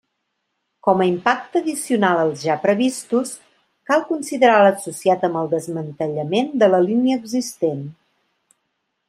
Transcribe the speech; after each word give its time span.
Com 0.85 1.01
a 1.03 1.05
impacte 1.09 1.59
addicional 1.63 2.21
als 2.21 2.45
ja 2.45 2.55
previstos, 2.63 3.35
cal 3.91 4.07
considerar 4.13 4.57
l'associat 4.69 5.29
amb 5.29 5.39
el 5.43 5.53
desmantellament 5.53 6.51
de 6.65 6.73
la 6.77 6.83
línia 6.89 7.21
existent. 7.23 7.87